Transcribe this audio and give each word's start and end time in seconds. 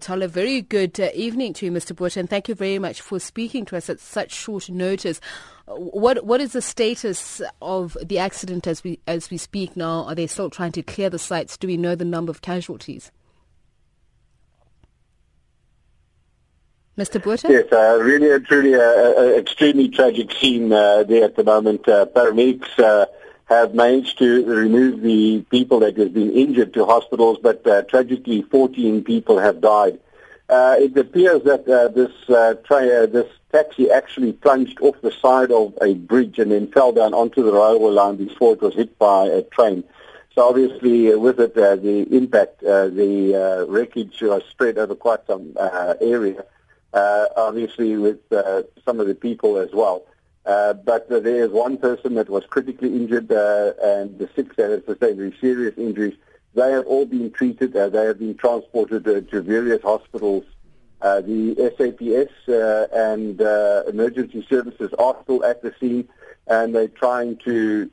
Tell 0.00 0.22
a 0.22 0.28
very 0.28 0.60
good 0.60 0.98
uh, 0.98 1.10
evening 1.14 1.52
to 1.54 1.66
you, 1.66 1.70
Mr. 1.70 1.94
Bush, 1.94 2.16
and 2.16 2.28
thank 2.28 2.48
you 2.48 2.56
very 2.56 2.80
much 2.80 3.00
for 3.00 3.20
speaking 3.20 3.64
to 3.66 3.76
us 3.76 3.88
at 3.88 4.00
such 4.00 4.32
short 4.32 4.68
notice. 4.68 5.20
What 5.66 6.24
what 6.24 6.40
is 6.40 6.52
the 6.52 6.62
status 6.62 7.40
of 7.62 7.96
the 8.04 8.18
accident 8.18 8.66
as 8.66 8.82
we 8.82 8.98
as 9.06 9.30
we 9.30 9.36
speak 9.36 9.76
now? 9.76 10.02
Are 10.04 10.16
they 10.16 10.26
still 10.26 10.50
trying 10.50 10.72
to 10.72 10.82
clear 10.82 11.10
the 11.10 11.18
sites? 11.18 11.56
Do 11.56 11.68
we 11.68 11.76
know 11.76 11.94
the 11.94 12.04
number 12.04 12.30
of 12.30 12.42
casualties? 12.42 13.12
Mr. 16.98 17.22
Botha? 17.22 17.48
Yes, 17.48 17.72
uh, 17.72 18.00
really 18.02 18.40
truly 18.40 18.74
uh, 18.74 18.80
uh, 18.80 19.34
extremely 19.38 19.88
tragic 19.88 20.32
scene 20.32 20.72
uh, 20.72 21.04
there 21.04 21.22
at 21.22 21.36
the 21.36 21.44
moment. 21.44 21.88
Uh, 21.88 22.06
paramedics 22.06 22.76
uh, 22.80 23.06
have 23.48 23.74
managed 23.74 24.18
to 24.18 24.44
remove 24.44 25.00
the 25.00 25.42
people 25.50 25.80
that 25.80 25.96
have 25.96 26.12
been 26.12 26.32
injured 26.32 26.74
to 26.74 26.84
hospitals, 26.84 27.38
but 27.42 27.66
uh, 27.66 27.82
tragically 27.82 28.42
14 28.42 29.04
people 29.04 29.38
have 29.38 29.60
died. 29.60 29.98
Uh, 30.48 30.76
it 30.78 30.96
appears 30.96 31.42
that 31.44 31.68
uh, 31.68 31.88
this, 31.88 32.12
tri- 32.64 33.06
this 33.06 33.30
taxi 33.52 33.90
actually 33.90 34.32
plunged 34.32 34.78
off 34.80 35.00
the 35.02 35.12
side 35.12 35.50
of 35.50 35.74
a 35.82 35.94
bridge 35.94 36.38
and 36.38 36.52
then 36.52 36.70
fell 36.70 36.92
down 36.92 37.14
onto 37.14 37.42
the 37.42 37.52
railway 37.52 37.90
line 37.90 38.16
before 38.16 38.54
it 38.54 38.62
was 38.62 38.74
hit 38.74 38.98
by 38.98 39.26
a 39.26 39.42
train. 39.42 39.84
So 40.34 40.48
obviously, 40.48 41.14
with 41.16 41.40
it, 41.40 41.54
the 41.54 42.06
impact, 42.14 42.60
the 42.60 43.66
wreckage 43.68 44.20
was 44.22 44.42
spread 44.50 44.78
over 44.78 44.94
quite 44.94 45.26
some 45.26 45.54
area 46.00 46.44
uh, 46.92 47.26
obviously 47.36 47.96
with 47.96 48.20
uh, 48.32 48.62
some 48.84 49.00
of 49.00 49.06
the 49.06 49.14
people 49.14 49.58
as 49.58 49.70
well. 49.72 50.04
Uh, 50.48 50.72
but 50.72 51.12
uh, 51.12 51.20
there 51.20 51.44
is 51.44 51.50
one 51.50 51.76
person 51.76 52.14
that 52.14 52.30
was 52.30 52.42
critically 52.46 52.88
injured 52.88 53.30
uh, 53.30 53.72
and 53.82 54.18
the 54.18 54.26
six 54.34 54.56
that 54.56 54.70
have 54.70 54.82
sustained 54.86 55.18
very 55.18 55.36
serious 55.42 55.76
injuries. 55.76 56.16
They 56.54 56.72
have 56.72 56.86
all 56.86 57.04
been 57.04 57.30
treated. 57.30 57.76
Uh, 57.76 57.90
they 57.90 58.06
have 58.06 58.18
been 58.18 58.34
transported 58.34 59.06
uh, 59.06 59.20
to 59.30 59.42
various 59.42 59.82
hospitals. 59.82 60.44
Uh, 61.02 61.20
the 61.20 61.54
SAPS 61.76 62.32
and 62.94 63.38
emergency 63.88 64.44
services 64.48 64.90
are 64.98 65.18
still 65.22 65.44
at 65.44 65.60
the 65.60 65.74
scene 65.78 66.08
and 66.46 66.74
they're 66.74 66.88
trying 66.88 67.36
to 67.44 67.90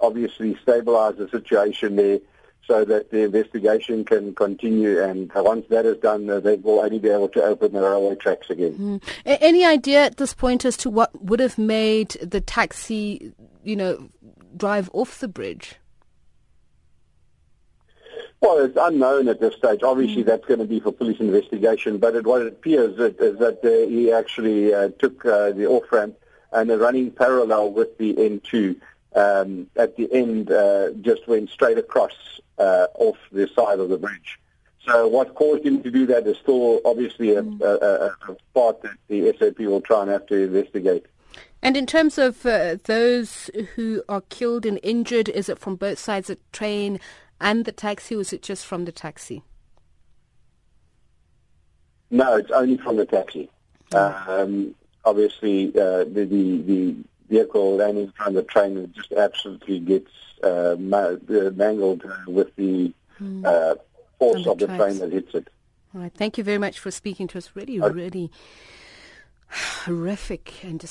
obviously 0.00 0.56
stabilize 0.62 1.16
the 1.16 1.28
situation 1.30 1.96
there 1.96 2.20
so 2.66 2.84
that 2.84 3.10
the 3.10 3.22
investigation 3.22 4.04
can 4.04 4.34
continue. 4.34 5.02
And 5.02 5.30
once 5.34 5.66
that 5.68 5.86
is 5.86 5.98
done, 5.98 6.28
uh, 6.28 6.40
they 6.40 6.56
will 6.56 6.80
only 6.80 6.98
be 6.98 7.08
able 7.08 7.28
to 7.30 7.42
open 7.42 7.72
the 7.72 7.80
railway 7.80 8.16
tracks 8.16 8.50
again. 8.50 8.74
Mm. 8.74 9.02
Any 9.24 9.64
idea 9.64 10.04
at 10.04 10.16
this 10.16 10.34
point 10.34 10.64
as 10.64 10.76
to 10.78 10.90
what 10.90 11.22
would 11.22 11.40
have 11.40 11.58
made 11.58 12.10
the 12.22 12.40
taxi, 12.40 13.32
you 13.62 13.76
know, 13.76 14.08
drive 14.56 14.90
off 14.92 15.18
the 15.20 15.28
bridge? 15.28 15.76
Well, 18.40 18.58
it's 18.58 18.76
unknown 18.78 19.28
at 19.28 19.40
this 19.40 19.54
stage. 19.54 19.82
Obviously, 19.82 20.22
mm. 20.22 20.26
that's 20.26 20.44
going 20.44 20.60
to 20.60 20.66
be 20.66 20.80
for 20.80 20.92
police 20.92 21.20
investigation. 21.20 21.98
But 21.98 22.14
it, 22.14 22.26
what 22.26 22.42
it 22.42 22.48
appears 22.48 22.98
is, 22.98 23.16
is 23.18 23.38
that 23.38 23.64
uh, 23.64 23.88
he 23.88 24.12
actually 24.12 24.74
uh, 24.74 24.90
took 24.98 25.24
uh, 25.24 25.52
the 25.52 25.66
off 25.66 25.90
ramp 25.90 26.16
and 26.52 26.70
uh, 26.70 26.76
running 26.76 27.10
parallel 27.10 27.72
with 27.72 27.96
the 27.98 28.14
N2 28.14 28.80
um, 29.14 29.68
at 29.76 29.96
the 29.96 30.12
end 30.12 30.50
uh, 30.50 30.90
just 31.00 31.26
went 31.28 31.50
straight 31.50 31.78
across 31.78 32.12
uh, 32.58 32.86
off 32.94 33.16
the 33.32 33.48
side 33.48 33.78
of 33.80 33.88
the 33.88 33.98
bridge. 33.98 34.38
So 34.86 35.08
what 35.08 35.34
caused 35.34 35.64
him 35.64 35.82
to 35.82 35.90
do 35.90 36.06
that 36.06 36.26
is 36.26 36.36
still 36.38 36.80
obviously 36.84 37.34
a, 37.34 37.42
mm. 37.42 37.60
a, 37.60 38.12
a, 38.28 38.32
a 38.32 38.36
part 38.54 38.82
that 38.82 38.96
the 39.08 39.34
SAP 39.38 39.60
will 39.60 39.80
try 39.80 40.02
and 40.02 40.10
have 40.10 40.26
to 40.26 40.34
investigate. 40.34 41.06
And 41.62 41.76
in 41.76 41.86
terms 41.86 42.18
of 42.18 42.44
uh, 42.44 42.76
those 42.84 43.48
who 43.74 44.02
are 44.08 44.20
killed 44.28 44.66
and 44.66 44.78
injured, 44.82 45.30
is 45.30 45.48
it 45.48 45.58
from 45.58 45.76
both 45.76 45.98
sides 45.98 46.28
of 46.28 46.36
the 46.36 46.42
train 46.52 47.00
and 47.40 47.64
the 47.64 47.72
taxi, 47.72 48.14
or 48.14 48.20
is 48.20 48.34
it 48.34 48.42
just 48.42 48.66
from 48.66 48.84
the 48.84 48.92
taxi? 48.92 49.42
No, 52.10 52.36
it's 52.36 52.50
only 52.50 52.76
from 52.76 52.96
the 52.96 53.06
taxi. 53.06 53.48
Mm. 53.90 54.28
Um, 54.28 54.74
obviously, 55.06 55.68
uh, 55.68 56.04
the, 56.04 56.26
the, 56.30 56.58
the 56.58 56.96
vehicle 57.28 57.76
landing 57.76 58.12
from 58.16 58.34
the 58.34 58.42
train 58.42 58.92
just 58.94 59.12
absolutely 59.12 59.80
gets 59.80 60.10
uh, 60.42 60.76
mangled 60.78 62.04
with 62.26 62.54
the 62.56 62.92
mm. 63.20 63.44
uh, 63.44 63.76
force 64.18 64.44
the 64.44 64.50
of 64.50 64.58
the 64.58 64.66
tracks. 64.66 64.82
train 64.82 64.98
that 64.98 65.12
hits 65.12 65.34
it. 65.34 65.48
All 65.94 66.00
right. 66.00 66.12
Thank 66.12 66.38
you 66.38 66.44
very 66.44 66.58
much 66.58 66.78
for 66.78 66.90
speaking 66.90 67.28
to 67.28 67.38
us. 67.38 67.50
Really, 67.54 67.80
okay. 67.80 67.94
really 67.94 68.30
horrific 69.48 70.64
and. 70.64 70.84